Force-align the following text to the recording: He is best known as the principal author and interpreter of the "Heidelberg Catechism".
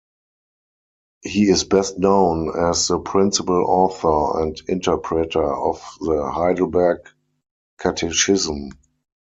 He 1.21 1.43
is 1.43 1.63
best 1.63 1.99
known 1.99 2.57
as 2.57 2.87
the 2.87 2.97
principal 2.97 3.63
author 3.67 4.41
and 4.41 4.59
interpreter 4.67 5.43
of 5.43 5.79
the 5.99 6.27
"Heidelberg 6.31 7.07
Catechism". 7.79 8.71